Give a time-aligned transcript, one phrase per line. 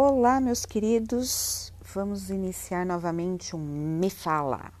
[0.00, 1.72] Olá, meus queridos.
[1.92, 4.72] Vamos iniciar novamente um Me Fala.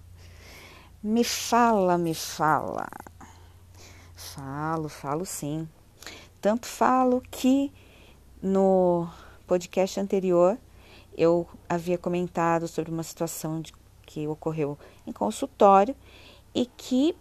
[1.02, 2.86] Me fala, me fala.
[4.14, 5.68] Falo, falo sim.
[6.40, 7.72] Tanto falo que
[8.40, 9.08] no
[9.44, 10.56] podcast anterior
[11.16, 13.72] eu havia comentado sobre uma situação de,
[14.06, 15.96] que ocorreu em consultório
[16.54, 17.16] e que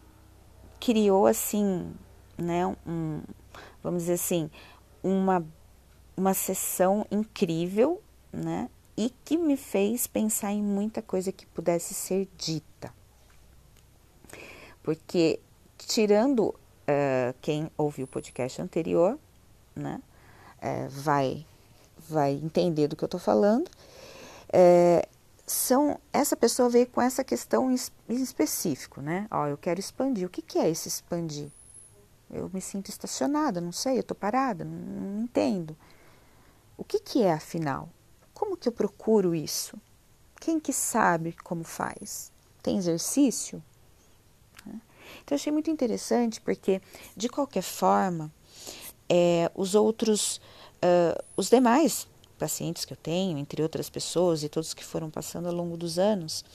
[0.79, 1.91] criou assim,
[2.37, 3.23] né, um,
[3.81, 4.51] vamos dizer assim,
[5.01, 5.43] uma
[6.17, 8.01] uma sessão incrível,
[8.33, 8.69] né?
[8.97, 12.91] E que me fez pensar em muita coisa que pudesse ser dita.
[14.81, 15.39] Porque,
[15.77, 19.19] tirando uh, quem ouviu o podcast anterior,
[19.75, 20.01] né?
[20.57, 21.45] Uh, vai,
[22.09, 23.67] vai entender do que eu estou falando.
[24.47, 25.07] Uh,
[25.45, 27.75] são, essa pessoa veio com essa questão em
[28.09, 29.27] específico, né?
[29.29, 30.25] Ó, eu quero expandir.
[30.25, 31.49] O que, que é esse expandir?
[32.29, 35.77] Eu me sinto estacionada, não sei, eu estou parada, não, não entendo.
[36.77, 37.89] O que, que é afinal?
[38.33, 39.77] Como que eu procuro isso?
[40.39, 42.31] Quem que sabe como faz?
[42.61, 43.63] Tem exercício?
[45.23, 46.81] Então, achei muito interessante porque,
[47.15, 48.31] de qualquer forma,
[49.09, 50.37] é, os outros,
[50.77, 55.47] uh, os demais pacientes que eu tenho, entre outras pessoas e todos que foram passando
[55.47, 56.45] ao longo dos anos,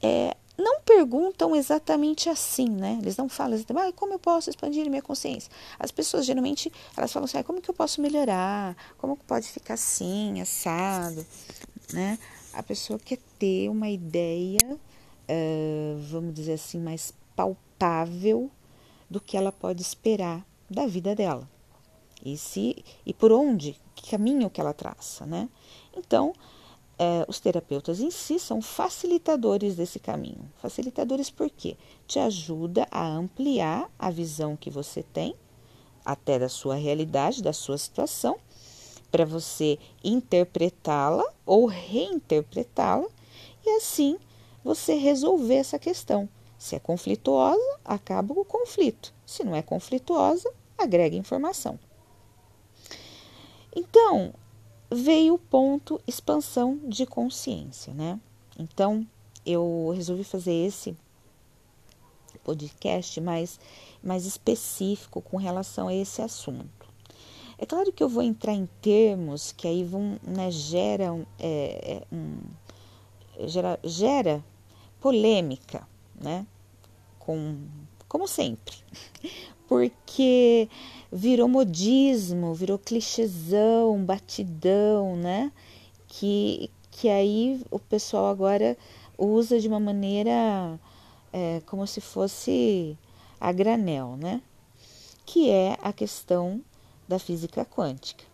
[0.00, 2.98] é, não perguntam exatamente assim, né?
[3.00, 5.50] Eles não falam exatamente, ah, como eu posso expandir minha consciência?
[5.78, 8.76] As pessoas geralmente elas falam assim, ah, como que eu posso melhorar?
[8.98, 11.26] Como que pode ficar assim, assado,
[11.92, 12.18] né?
[12.52, 18.50] A pessoa quer ter uma ideia, uh, vamos dizer assim, mais palpável
[19.08, 21.48] do que ela pode esperar da vida dela.
[22.24, 25.48] E se e por onde, que caminho que ela traça, né?
[25.96, 26.32] Então,
[26.98, 30.50] é, os terapeutas em si são facilitadores desse caminho.
[30.56, 31.76] Facilitadores por quê?
[32.06, 35.34] Te ajuda a ampliar a visão que você tem,
[36.04, 38.36] até da sua realidade, da sua situação,
[39.10, 43.08] para você interpretá-la ou reinterpretá-la
[43.64, 44.18] e assim
[44.64, 46.28] você resolver essa questão.
[46.56, 49.12] Se é conflituosa, acaba o conflito.
[49.26, 51.78] Se não é conflituosa, agrega informação.
[53.74, 54.32] Então,
[54.94, 58.20] veio o ponto expansão de consciência, né?
[58.58, 59.06] Então,
[59.44, 60.96] eu resolvi fazer esse
[62.44, 63.58] podcast mais,
[64.02, 66.82] mais específico com relação a esse assunto.
[67.58, 72.14] É claro que eu vou entrar em termos que aí vão, né, gera, é, é,
[72.14, 72.38] um,
[73.46, 74.44] gera, gera
[75.00, 75.86] polêmica,
[76.20, 76.46] né?
[77.18, 77.56] Com,
[78.08, 78.76] como sempre.
[79.68, 80.68] Porque
[81.12, 85.52] virou modismo, virou clichêzão, batidão, né?
[86.08, 88.78] Que, que aí o pessoal agora
[89.18, 90.80] usa de uma maneira
[91.30, 92.96] é, como se fosse
[93.38, 94.40] a granel, né?
[95.26, 96.62] Que é a questão
[97.06, 98.24] da física quântica.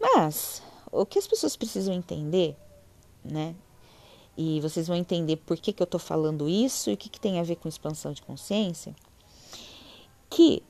[0.00, 2.56] Mas o que as pessoas precisam entender,
[3.24, 3.54] né?
[4.36, 7.20] E vocês vão entender por que, que eu estou falando isso e o que, que
[7.20, 8.94] tem a ver com expansão de consciência,
[10.28, 10.62] que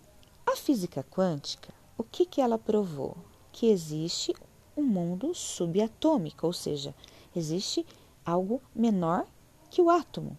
[0.57, 3.17] física quântica, o que, que ela provou?
[3.53, 4.35] Que existe
[4.77, 6.95] um mundo subatômico, ou seja,
[7.35, 7.87] existe
[8.25, 9.27] algo menor
[9.71, 10.37] que o átomo.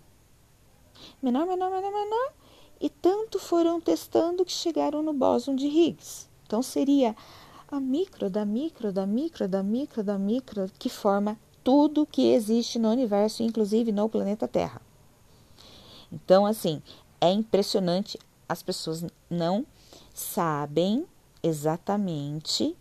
[1.22, 2.34] Menor, menor, menor, menor,
[2.80, 6.28] e tanto foram testando que chegaram no bóson de Higgs.
[6.46, 7.16] Então seria
[7.68, 12.80] a micro da micro da micro da micro da micro que forma tudo que existe
[12.80, 14.82] no universo, inclusive no planeta Terra.
[16.12, 16.82] Então, assim,
[17.20, 18.18] é impressionante,
[18.48, 19.66] as pessoas não
[20.18, 21.06] sabem
[21.44, 22.76] exatamente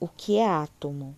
[0.00, 1.14] o que é átomo.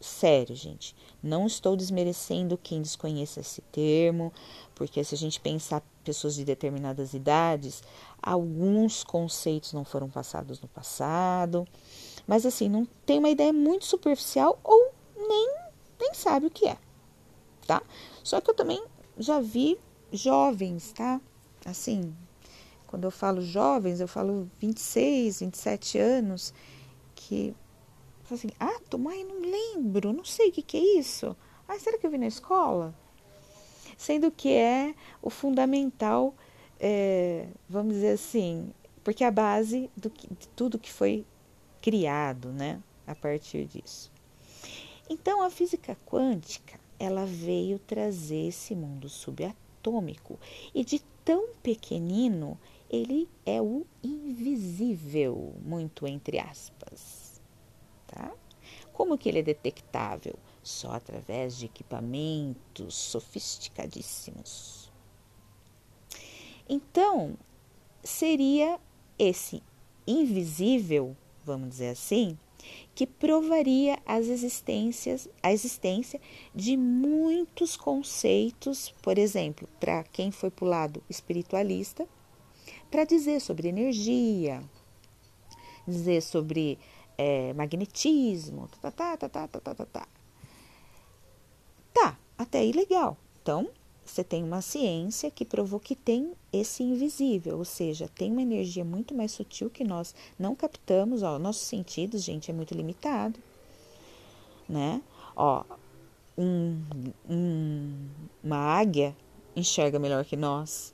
[0.00, 0.94] Sério, gente.
[1.22, 4.32] Não estou desmerecendo quem desconhece esse termo,
[4.74, 7.82] porque se a gente pensar pessoas de determinadas idades,
[8.20, 11.66] alguns conceitos não foram passados no passado,
[12.26, 15.48] mas assim, não tem uma ideia muito superficial ou nem,
[15.98, 16.76] nem sabe o que é,
[17.66, 17.80] tá?
[18.22, 18.84] Só que eu também
[19.16, 19.78] já vi
[20.12, 21.20] jovens, tá?
[21.64, 22.14] Assim,
[22.86, 26.54] quando eu falo jovens, eu falo 26, 27 anos,
[27.14, 27.54] que
[28.32, 31.36] assim, ah, mãe, não lembro, não sei o que, que é isso.
[31.68, 32.94] Ah, será que eu vi na escola?
[33.96, 36.34] Sendo que é o fundamental,
[36.80, 38.72] é, vamos dizer assim,
[39.02, 41.24] porque é a base do que, de tudo que foi
[41.80, 44.10] criado, né, a partir disso.
[45.08, 50.38] Então, a física quântica, ela veio trazer esse mundo subatômico
[50.74, 52.58] e de tão pequenino
[52.94, 57.40] ele é o invisível, muito entre aspas,
[58.06, 58.32] tá?
[58.92, 60.34] Como que ele é detectável?
[60.62, 64.92] Só através de equipamentos sofisticadíssimos.
[66.68, 67.36] Então,
[68.02, 68.80] seria
[69.18, 69.62] esse
[70.06, 72.38] invisível, vamos dizer assim,
[72.94, 76.20] que provaria as existências, a existência
[76.54, 82.08] de muitos conceitos, por exemplo, para quem foi para o lado espiritualista,
[82.94, 84.62] para dizer sobre energia,
[85.84, 86.78] dizer sobre
[87.18, 90.08] é, magnetismo, tá tá, tá, tá, tá, tá, tá, tá, tá.
[91.92, 93.16] Tá, até aí legal.
[93.42, 93.68] Então,
[94.04, 98.84] você tem uma ciência que provou que tem esse invisível, ou seja, tem uma energia
[98.84, 103.40] muito mais sutil que nós não captamos, ó, nossos sentidos, gente, é muito limitado,
[104.68, 105.02] né?
[105.34, 105.64] Ó,
[106.38, 106.80] um,
[107.28, 108.08] um,
[108.40, 109.16] uma águia
[109.56, 110.93] enxerga melhor que nós,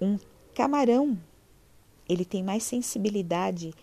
[0.00, 0.18] um
[0.54, 1.18] camarão,
[2.08, 3.74] ele tem mais sensibilidade,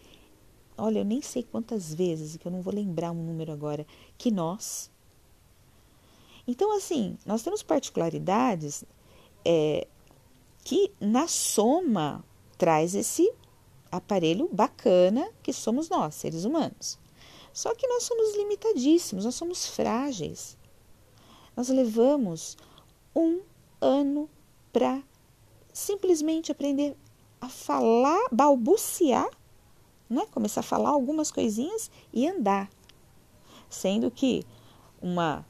[0.77, 3.85] olha, eu nem sei quantas vezes, que eu não vou lembrar um número agora,
[4.17, 4.91] que nós.
[6.47, 8.83] Então, assim, nós temos particularidades
[9.45, 9.87] é,
[10.63, 12.23] que, na soma,
[12.57, 13.31] traz esse
[13.91, 16.99] aparelho bacana que somos nós, seres humanos.
[17.53, 20.57] Só que nós somos limitadíssimos, nós somos frágeis.
[21.55, 22.55] Nós levamos
[23.15, 23.41] um
[23.81, 24.29] ano
[24.71, 25.01] para
[25.77, 26.97] simplesmente aprender
[27.39, 29.29] a falar, balbuciar,
[30.09, 30.25] né?
[30.31, 32.67] começar a falar algumas coisinhas e andar.
[33.69, 34.43] Sendo que
[34.99, 35.45] uma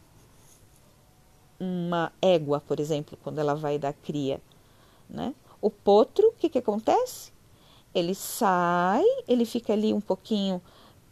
[1.59, 4.39] uma égua, por exemplo, quando ela vai dar cria,
[5.09, 5.33] né?
[5.59, 7.31] O potro, o que, que acontece?
[7.95, 10.61] Ele sai, ele fica ali um pouquinho,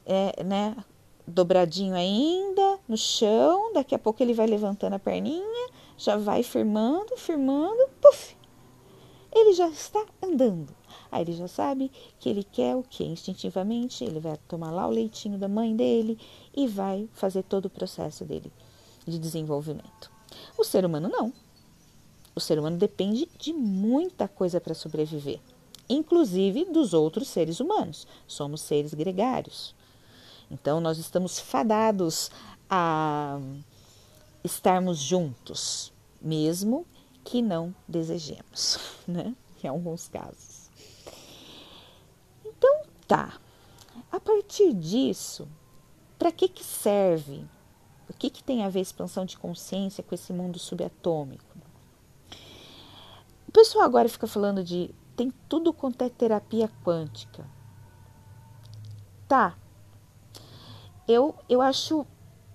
[0.05, 0.75] é, né,
[1.25, 7.17] dobradinho ainda no chão, daqui a pouco ele vai levantando a perninha, já vai firmando,
[7.17, 8.34] firmando, puf,
[9.35, 10.73] ele já está andando.
[11.11, 13.03] Aí ele já sabe que ele quer o que?
[13.03, 16.17] Instintivamente, ele vai tomar lá o leitinho da mãe dele
[16.55, 18.51] e vai fazer todo o processo dele
[19.05, 20.09] de desenvolvimento.
[20.57, 21.33] O ser humano não.
[22.33, 25.39] O ser humano depende de muita coisa para sobreviver,
[25.87, 28.07] inclusive dos outros seres humanos.
[28.27, 29.75] Somos seres gregários.
[30.49, 32.29] Então, nós estamos fadados
[32.69, 33.39] a
[34.43, 35.91] estarmos juntos,
[36.21, 36.85] mesmo
[37.25, 39.35] que não desejemos, né?
[39.61, 40.69] Em alguns casos.
[42.45, 43.39] Então, tá.
[44.11, 45.47] A partir disso,
[46.19, 47.43] para que, que serve
[48.07, 51.57] o que, que tem a ver a expansão de consciência com esse mundo subatômico?
[53.47, 57.45] O pessoal agora fica falando de tem tudo quanto é terapia quântica.
[59.27, 59.57] Tá.
[61.07, 62.05] Eu, eu acho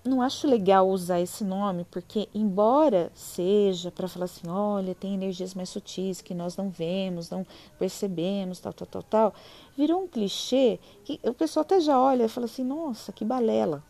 [0.03, 5.53] não acho legal usar esse nome, porque embora seja para falar assim, olha, tem energias
[5.53, 7.45] mais sutis que nós não vemos, não
[7.77, 9.33] percebemos, tal, tal, tal, tal,
[9.77, 13.83] virou um clichê que o pessoal até já olha e fala assim, nossa, que balela.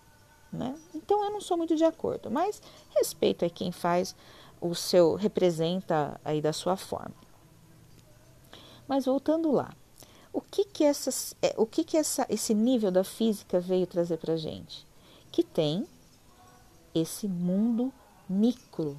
[0.51, 0.75] Né?
[0.93, 2.61] Então eu não sou muito de acordo, mas
[2.93, 4.13] respeito a quem faz
[4.59, 7.15] o seu representa aí da sua forma.
[8.85, 9.73] Mas voltando lá,
[10.33, 14.17] o que que, essas, é, o que, que essa, esse nível da física veio trazer
[14.17, 14.85] para gente?
[15.31, 15.87] Que tem
[16.93, 17.93] esse mundo
[18.29, 18.97] micro,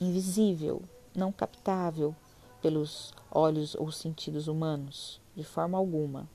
[0.00, 0.82] invisível,
[1.14, 2.14] não captável
[2.62, 6.28] pelos olhos ou sentidos humanos, de forma alguma,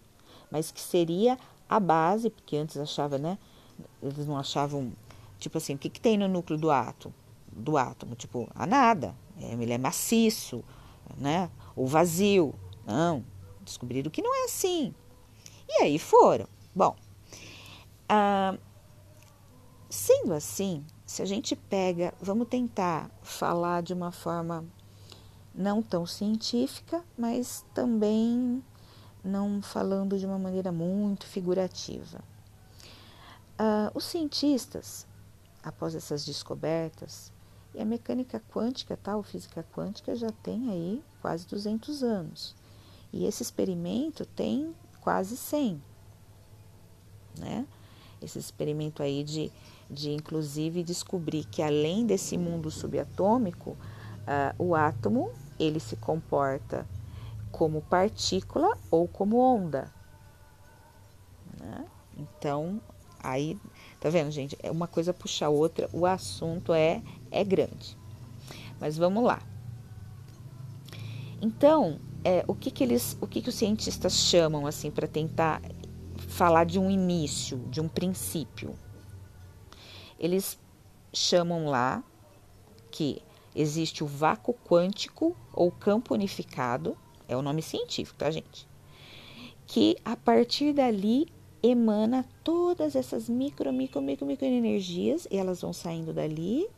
[0.51, 1.37] mas que seria
[1.67, 3.37] a base, porque antes achava, né?
[4.01, 4.91] eles não achavam,
[5.39, 7.13] tipo assim, o que, que tem no núcleo do átomo?
[7.51, 9.15] Do átomo, tipo, a nada.
[9.39, 10.63] É, ele é maciço,
[11.17, 11.49] né?
[11.75, 12.53] Ou vazio.
[12.85, 13.23] Não,
[13.61, 14.93] descobriram que não é assim.
[15.67, 16.47] E aí foram.
[16.73, 16.95] Bom,
[18.09, 18.57] ah,
[19.95, 24.65] sendo assim, se a gente pega, vamos tentar falar de uma forma
[25.53, 28.63] não tão científica, mas também
[29.23, 32.19] não falando de uma maneira muito figurativa.
[33.59, 35.07] Uh, os cientistas,
[35.63, 37.31] após essas descobertas,
[37.73, 42.55] e a mecânica quântica, tal, tá, física quântica já tem aí quase 200 anos.
[43.11, 45.81] E esse experimento tem quase 100,
[47.37, 47.67] né?
[48.21, 49.51] Esse experimento aí de,
[49.89, 56.85] de inclusive descobrir que além desse mundo subatômico, uh, o átomo ele se comporta
[57.51, 59.91] como partícula ou como onda.
[61.59, 61.85] Né?
[62.17, 62.81] Então,
[63.25, 63.57] Aí,
[63.99, 64.55] tá vendo, gente?
[64.61, 67.01] É uma coisa puxa a outra, o assunto é
[67.31, 67.97] é grande.
[68.79, 69.41] Mas vamos lá.
[71.41, 75.59] Então, é, o que que eles, o que que os cientistas chamam assim para tentar
[76.27, 78.75] falar de um início, de um princípio?
[80.19, 80.59] Eles
[81.13, 82.03] chamam lá
[82.91, 83.21] que
[83.55, 88.67] existe o vácuo quântico ou campo unificado, é o nome científico, tá, gente?
[89.65, 91.27] Que a partir dali
[91.63, 96.69] emana todas essas micro, micro, micro, micro energias e elas vão saindo dali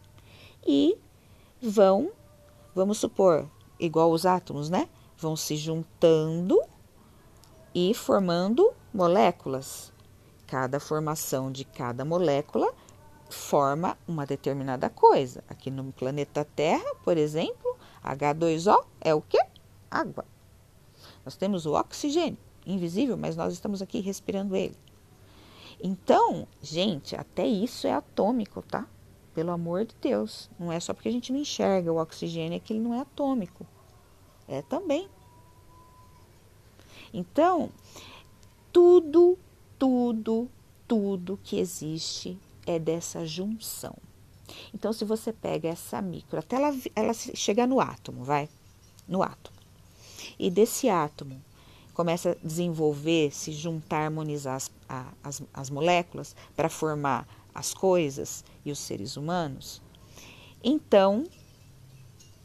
[0.65, 0.97] e
[1.61, 2.11] vão,
[2.73, 4.87] vamos supor, igual os átomos, né?
[5.17, 6.61] Vão se juntando
[7.73, 9.91] e formando moléculas.
[10.45, 12.73] Cada formação de cada molécula
[13.29, 15.43] forma uma determinada coisa.
[15.49, 19.39] Aqui no planeta Terra, por exemplo, H2O é o que?
[19.89, 20.25] Água.
[21.25, 24.77] Nós temos o oxigênio, invisível, mas nós estamos aqui respirando ele.
[25.81, 28.87] Então, gente, até isso é atômico, tá?
[29.33, 30.49] Pelo amor de Deus.
[30.57, 33.01] Não é só porque a gente não enxerga o oxigênio é que ele não é
[33.01, 33.65] atômico.
[34.47, 35.07] É também.
[37.13, 37.69] Então,
[38.71, 39.37] tudo,
[39.77, 40.49] tudo,
[40.87, 43.95] tudo que existe é dessa junção.
[44.73, 48.47] Então, se você pega essa micro, até ela, ela chegar no átomo, vai?
[49.07, 49.57] No átomo.
[50.37, 51.41] E desse átomo
[51.93, 54.71] começa a desenvolver, se juntar, harmonizar as,
[55.23, 59.81] as, as moléculas para formar as coisas e os seres humanos.
[60.63, 61.25] Então,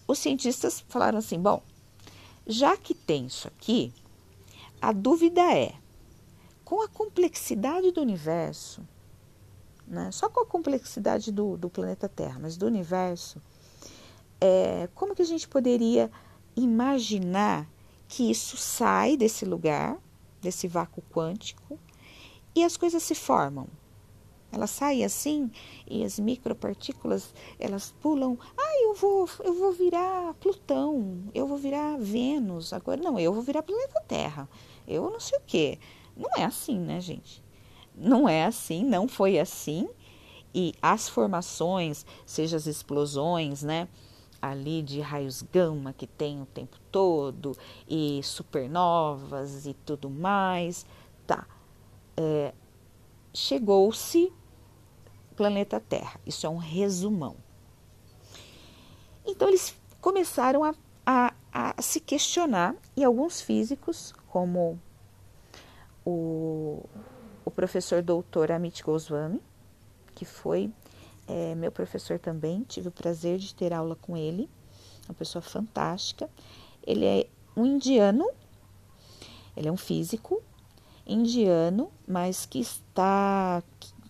[0.08, 1.62] os cientistas falaram assim: bom,
[2.46, 3.92] já que tem isso aqui,
[4.80, 5.74] a dúvida é,
[6.64, 8.82] com a complexidade do universo,
[9.92, 13.42] né, só com a complexidade do, do planeta Terra, mas do universo,
[14.40, 16.10] é, como que a gente poderia
[16.56, 17.68] imaginar
[18.08, 19.98] que isso sai desse lugar,
[20.40, 21.78] desse vácuo quântico,
[22.54, 23.68] e as coisas se formam.
[24.50, 25.50] Elas saem assim
[25.86, 28.38] e as micropartículas elas pulam.
[28.56, 32.72] Ah, eu vou, eu vou virar Plutão, eu vou virar Vênus.
[32.72, 34.48] Agora não, eu vou virar planeta Terra.
[34.86, 35.78] Eu não sei o quê.
[36.14, 37.41] Não é assim, né, gente?
[37.94, 39.88] Não é assim, não foi assim.
[40.54, 43.88] E as formações, seja as explosões, né?
[44.42, 47.56] ali de raios gama que tem o tempo todo
[47.88, 50.84] e supernovas e tudo mais,
[51.24, 51.46] tá?
[52.16, 52.52] É,
[53.32, 54.30] Chegou-se
[55.36, 56.20] planeta Terra.
[56.26, 57.36] Isso é um resumão.
[59.24, 60.74] Então eles começaram a,
[61.06, 64.78] a, a se questionar e alguns físicos, como
[66.04, 66.84] o,
[67.44, 69.40] o professor doutor Amit Goswami,
[70.14, 70.72] que foi
[71.26, 74.48] é meu professor também, tive o prazer de ter aula com ele,
[75.08, 76.28] uma pessoa fantástica.
[76.84, 78.28] Ele é um indiano,
[79.56, 80.42] ele é um físico
[81.06, 83.62] indiano, mas que está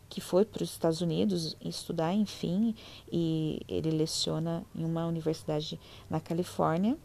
[0.09, 2.75] que foi para os Estados Unidos estudar, enfim,
[3.11, 6.99] e ele leciona em uma universidade na Califórnia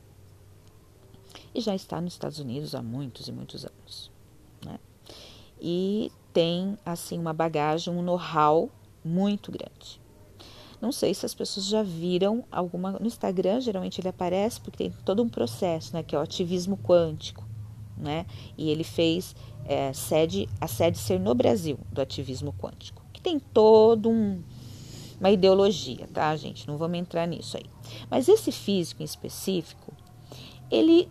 [1.56, 4.12] e já está nos Estados Unidos há muitos e muitos anos?
[5.62, 8.70] E tem assim uma bagagem, um know-how
[9.04, 10.00] muito grande.
[10.80, 14.94] Não sei se as pessoas já viram alguma no Instagram, geralmente ele aparece porque tem
[15.04, 17.44] todo um processo, né, que é o ativismo quântico,
[17.98, 18.28] né?
[18.56, 19.36] E ele fez
[19.66, 24.44] é, sede a sede ser no Brasil do ativismo quântico, que tem todo um
[25.20, 26.68] uma ideologia, tá, gente?
[26.68, 27.66] Não vamos entrar nisso aí.
[28.08, 29.92] Mas esse físico em específico,
[30.70, 31.10] ele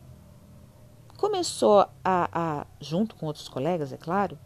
[1.17, 4.39] começou a, a junto com outros colegas, é claro,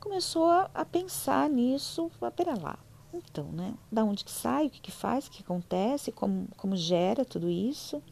[0.00, 2.10] começou a, a pensar nisso.
[2.36, 2.78] Pera lá,
[3.12, 3.74] então, né?
[3.90, 7.48] Da onde que sai, o que, que faz, o que acontece, como, como gera tudo
[7.48, 8.02] isso.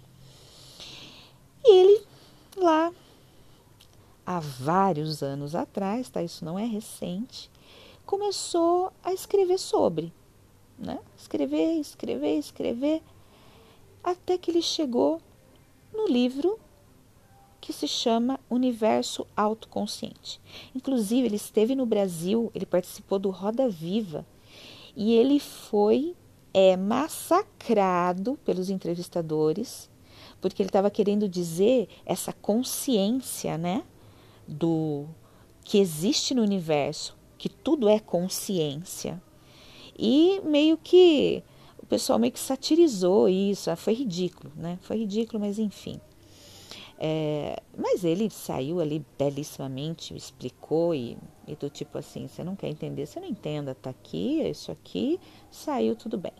[1.64, 2.06] E ele
[2.56, 2.92] lá,
[4.24, 6.22] há vários anos atrás, tá?
[6.22, 7.50] Isso não é recente,
[8.04, 10.12] começou a escrever sobre,
[10.78, 10.98] né?
[11.16, 13.02] Escrever, escrever, escrever,
[14.02, 15.20] até que ele chegou
[15.92, 16.58] no livro
[17.66, 20.40] que se chama Universo Autoconsciente.
[20.72, 24.24] Inclusive, ele esteve no Brasil, ele participou do Roda Viva
[24.94, 26.14] e ele foi
[26.54, 29.90] é, massacrado pelos entrevistadores,
[30.40, 33.82] porque ele estava querendo dizer essa consciência, né,
[34.46, 35.04] do
[35.64, 39.20] que existe no universo, que tudo é consciência.
[39.98, 41.42] E meio que
[41.82, 44.78] o pessoal meio que satirizou isso, foi ridículo, né?
[44.82, 46.00] Foi ridículo, mas enfim.
[46.98, 52.68] É, mas ele saiu ali belíssimamente, explicou e, e, do tipo assim, você não quer
[52.68, 56.32] entender, você não entenda, tá aqui, é isso aqui, saiu tudo bem.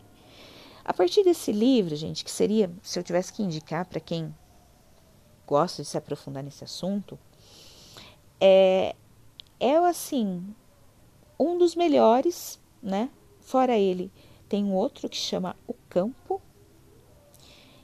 [0.83, 4.33] A partir desse livro, gente, que seria, se eu tivesse que indicar para quem
[5.45, 7.19] gosta de se aprofundar nesse assunto,
[8.39, 8.95] é,
[9.59, 10.43] é assim,
[11.39, 13.09] um dos melhores, né?
[13.41, 14.11] Fora ele,
[14.49, 16.41] tem um outro que chama O Campo,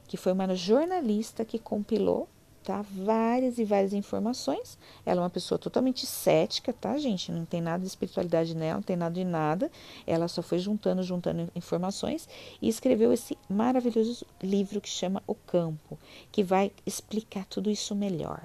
[0.07, 2.27] que foi uma jornalista que compilou
[2.63, 2.81] tá?
[2.81, 4.77] Várias e várias informações.
[5.05, 7.31] Ela é uma pessoa totalmente cética, tá, gente?
[7.31, 9.71] Não tem nada de espiritualidade nela, não tem nada de nada.
[10.07, 12.27] Ela só foi juntando, juntando informações
[12.61, 15.99] e escreveu esse maravilhoso livro que chama O Campo,
[16.31, 18.41] que vai explicar tudo isso melhor.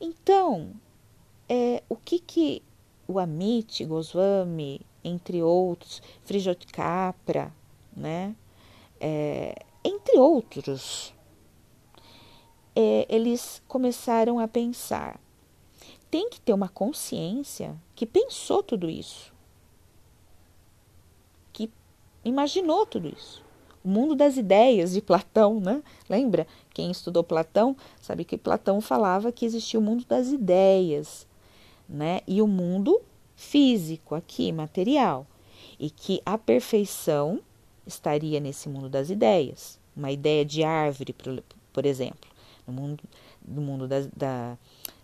[0.00, 0.72] Então,
[1.48, 2.62] é, o que que
[3.06, 7.52] o Amit Goswami, entre outros, Frijot Capra,
[7.96, 8.34] né?
[9.00, 11.14] É, entre outros,
[12.78, 15.18] é, eles começaram a pensar
[16.10, 19.32] tem que ter uma consciência que pensou tudo isso,
[21.52, 21.70] que
[22.24, 23.44] imaginou tudo isso.
[23.84, 25.82] O mundo das ideias de Platão, né?
[26.08, 26.46] Lembra?
[26.74, 31.26] Quem estudou Platão sabe que Platão falava que existia o mundo das ideias,
[31.88, 32.20] né?
[32.26, 33.00] E o mundo
[33.36, 35.26] físico aqui, material,
[35.78, 37.40] e que a perfeição
[37.86, 39.78] estaria nesse mundo das ideias.
[39.96, 41.42] Uma ideia de árvore, por,
[41.72, 42.27] por exemplo,
[42.68, 43.02] no mundo,
[43.46, 44.56] no mundo das, da,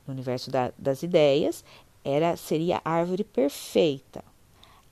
[0.06, 1.64] no universo da, das ideias,
[2.04, 4.22] era seria a árvore perfeita.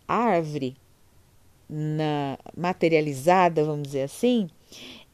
[0.08, 0.76] A árvore
[1.68, 4.48] na, materializada, vamos dizer assim,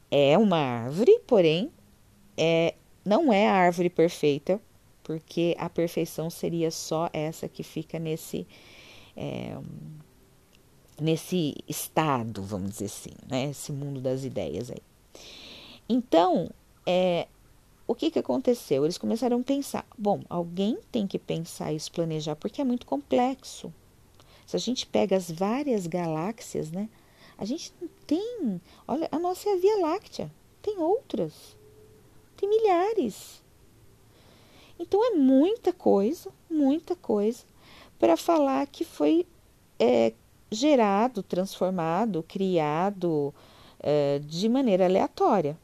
[0.09, 1.71] é uma árvore, porém
[2.37, 2.73] é,
[3.03, 4.59] não é a árvore perfeita,
[5.03, 8.47] porque a perfeição seria só essa que fica nesse
[9.15, 9.57] é,
[11.01, 13.49] nesse estado, vamos dizer assim, né?
[13.49, 14.81] Esse mundo das ideias aí.
[15.87, 16.49] Então,
[16.85, 17.27] é,
[17.89, 18.85] o que, que aconteceu?
[18.85, 23.73] Eles começaram a pensar: bom, alguém tem que pensar isso, planejar, porque é muito complexo.
[24.45, 26.87] Se a gente pega as várias galáxias, né?
[27.35, 27.73] A gente
[28.05, 28.61] tem.
[28.87, 30.31] Olha, a nossa é a Via Láctea.
[30.61, 31.57] Tem outras.
[32.37, 33.41] Tem milhares.
[34.77, 37.43] Então é muita coisa, muita coisa,
[37.97, 39.25] para falar que foi
[39.79, 40.13] é,
[40.51, 43.33] gerado, transformado, criado
[43.79, 45.57] é, de maneira aleatória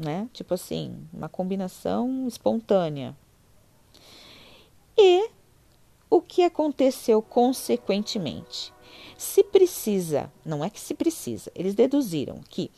[0.00, 0.28] né?
[0.32, 3.14] Tipo assim, uma combinação espontânea.
[4.96, 5.28] E
[6.08, 8.72] o que aconteceu consequentemente?
[9.16, 12.70] Se precisa, não é que se precisa, eles deduziram que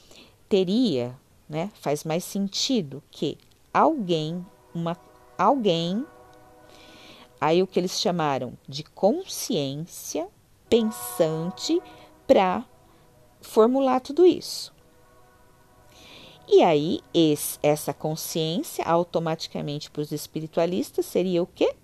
[0.49, 1.17] teria,
[1.49, 3.39] né, faz mais sentido que
[3.73, 4.97] alguém, uma
[5.39, 6.05] alguém,
[7.41, 10.29] aí o que eles chamaram de consciência
[10.69, 11.81] pensante
[12.27, 12.65] para
[13.41, 14.73] formular tudo isso.
[16.55, 21.75] E aí, esse, essa consciência, automaticamente para os espiritualistas, seria o quê?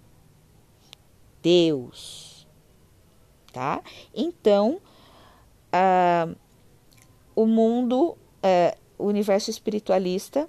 [1.43, 2.47] Deus.
[3.51, 3.83] Tá?
[4.15, 4.79] Então,
[5.73, 6.29] ah,
[7.35, 10.47] o mundo, ah, o universo espiritualista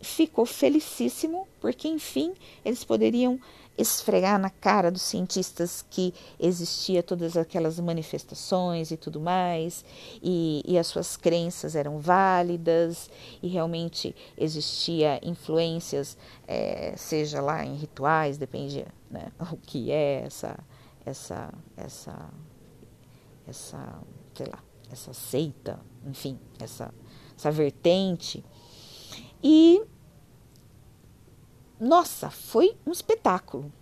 [0.00, 2.32] ficou felicíssimo, porque, enfim,
[2.64, 3.40] eles poderiam
[3.76, 9.84] esfregar na cara dos cientistas que existia todas aquelas manifestações e tudo mais,
[10.22, 13.10] e, e as suas crenças eram válidas,
[13.42, 20.58] e realmente existia influências, é, seja lá em rituais, depende né, o que é essa,
[21.04, 22.30] essa, essa,
[23.46, 24.02] essa,
[24.34, 26.92] sei lá, essa seita, enfim, essa,
[27.36, 28.44] essa vertente.
[29.42, 29.82] E
[31.80, 33.72] nossa, foi um espetáculo.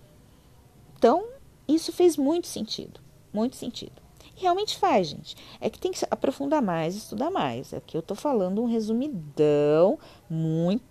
[0.97, 1.27] Então,
[1.67, 3.01] isso fez muito sentido,
[3.33, 4.01] muito sentido.
[4.37, 5.37] E realmente faz, gente.
[5.61, 7.75] É que tem que aprofundar mais, estudar mais.
[7.75, 9.99] Aqui eu tô falando um resumidão
[10.31, 10.85] muito,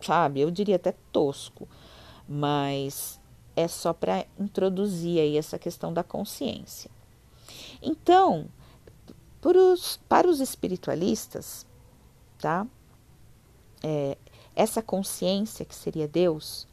[0.00, 1.66] sabe, eu diria até tosco,
[2.28, 3.18] mas
[3.56, 6.90] é só para introduzir aí essa questão da consciência.
[7.82, 8.46] Então,
[10.08, 11.66] para os espiritualistas,
[12.38, 12.66] tá?
[13.82, 14.16] É,
[14.58, 16.66] essa consciência que seria Deus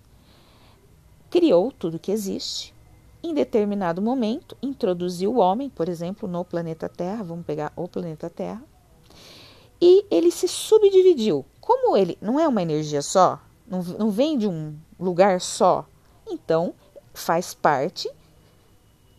[1.29, 2.73] criou tudo que existe.
[3.21, 8.27] Em determinado momento, introduziu o homem, por exemplo, no planeta Terra, vamos pegar o planeta
[8.27, 8.63] Terra,
[9.79, 11.45] e ele se subdividiu.
[11.61, 15.85] Como ele não é uma energia só, não, não vem de um lugar só,
[16.27, 16.73] então
[17.13, 18.09] faz parte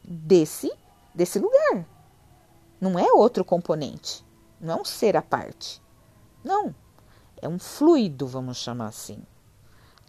[0.03, 0.73] desse,
[1.15, 1.87] desse lugar.
[2.81, 4.25] Não é outro componente,
[4.61, 5.81] não é um ser à parte.
[6.43, 6.75] Não,
[7.47, 9.23] é um fluido, vamos chamar assim.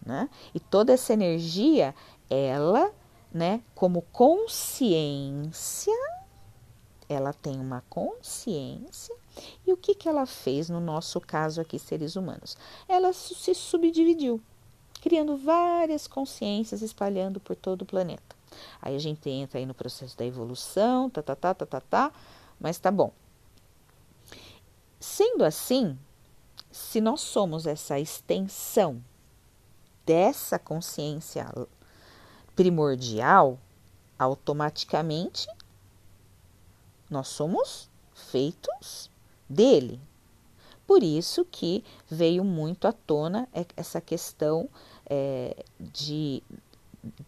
[0.06, 0.30] Né?
[0.54, 1.94] E toda essa energia,
[2.30, 2.92] ela,
[3.32, 5.94] né, como consciência,
[7.08, 9.16] ela tem uma consciência.
[9.66, 12.58] E o que, que ela fez no nosso caso aqui, seres humanos?
[12.88, 14.42] Ela se subdividiu,
[15.02, 18.36] criando várias consciências espalhando por todo o planeta.
[18.82, 22.12] Aí a gente entra aí no processo da evolução, tá, tá, tá, tá, tá, tá,
[22.60, 23.12] mas tá bom.
[25.00, 25.98] Sendo assim,
[26.78, 29.04] se nós somos essa extensão
[30.06, 31.52] dessa consciência
[32.56, 33.60] primordial,
[34.18, 35.48] automaticamente
[37.10, 39.10] nós somos feitos
[39.50, 40.00] dele.
[40.86, 44.70] Por isso que veio muito à tona essa questão
[45.10, 46.44] é, de,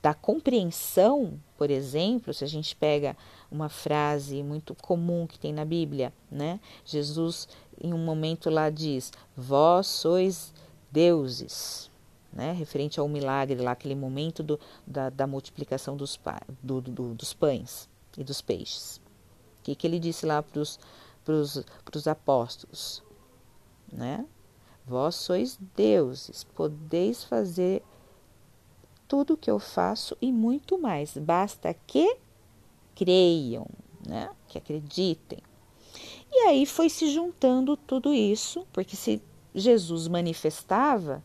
[0.02, 3.16] da compreensão, por exemplo, se a gente pega
[3.52, 6.60] uma frase muito comum que tem na Bíblia, né?
[6.86, 7.48] Jesus
[7.82, 10.54] em um momento lá diz: Vós sois
[10.92, 11.90] deuses,
[12.32, 12.52] né?
[12.52, 16.20] referente ao milagre lá, aquele momento do, da, da multiplicação dos,
[16.62, 18.98] do, do, dos pães e dos peixes.
[19.60, 23.04] O que, que ele disse lá para os apóstolos?
[23.92, 24.26] Né?
[24.86, 27.84] Vós sois deuses, podeis fazer
[29.10, 31.18] tudo que eu faço e muito mais.
[31.18, 32.16] Basta que
[32.96, 33.66] creiam,
[34.08, 34.30] né?
[34.48, 35.40] Que acreditem.
[36.32, 39.22] E aí foi se juntando tudo isso, porque se
[39.54, 41.24] Jesus manifestava,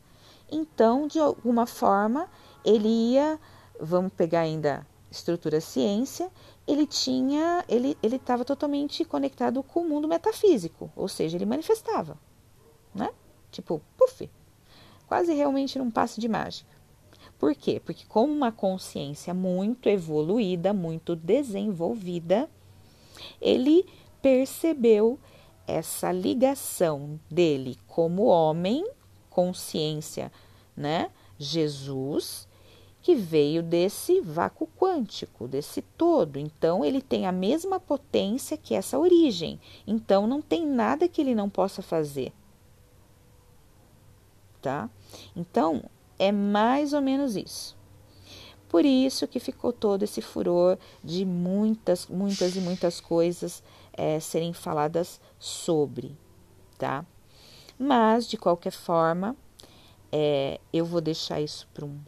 [0.51, 2.27] então de alguma forma
[2.65, 3.39] ele ia,
[3.79, 6.31] vamos pegar ainda estrutura ciência,
[6.67, 12.17] ele tinha, ele ele estava totalmente conectado com o mundo metafísico, ou seja, ele manifestava,
[12.95, 13.11] né?
[13.53, 14.31] Tipo, puf,
[15.07, 16.74] quase realmente num passe de mágica.
[17.39, 17.81] Por quê?
[17.85, 22.49] Porque como uma consciência muito evoluída, muito desenvolvida,
[23.41, 23.85] ele
[24.23, 25.19] percebeu
[25.67, 28.87] essa ligação dele como homem,
[29.31, 30.31] consciência,
[30.77, 31.11] né?
[31.39, 32.47] Jesus,
[33.05, 36.39] que veio desse vácuo quântico, desse todo.
[36.39, 39.61] Então, ele tem a mesma potência que essa origem.
[39.87, 42.33] Então, não tem nada que ele não possa fazer.
[44.63, 44.89] Tá?
[45.37, 45.83] Então,
[46.19, 47.77] é mais ou menos isso.
[48.69, 54.53] Por isso que ficou todo esse furor de muitas, muitas e muitas coisas é, serem
[54.53, 56.17] faladas sobre,
[56.77, 57.07] tá?
[57.79, 59.37] Mas, de qualquer forma,
[60.11, 62.01] é, eu vou deixar isso para um,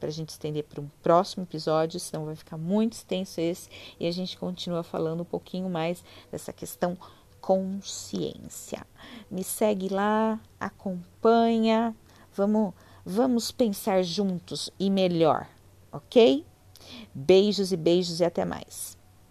[0.00, 3.68] a gente estender para um próximo episódio, senão vai ficar muito extenso esse,
[4.00, 6.96] e a gente continua falando um pouquinho mais dessa questão
[7.40, 8.86] consciência.
[9.30, 11.94] Me segue lá, acompanha,
[12.34, 12.72] vamos,
[13.08, 15.46] vamos pensar juntos e melhor,
[15.92, 16.44] ok?
[17.14, 18.98] Beijos e beijos e até mais.